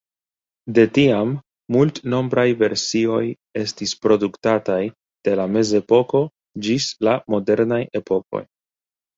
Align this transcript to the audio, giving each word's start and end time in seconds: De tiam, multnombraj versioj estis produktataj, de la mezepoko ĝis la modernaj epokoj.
De 0.77 0.83
tiam, 0.93 1.33
multnombraj 1.75 2.45
versioj 2.61 3.19
estis 3.65 3.93
produktataj, 4.07 4.79
de 5.29 5.37
la 5.41 5.47
mezepoko 5.59 6.25
ĝis 6.69 6.89
la 7.11 7.15
modernaj 7.37 7.81
epokoj. 8.03 8.47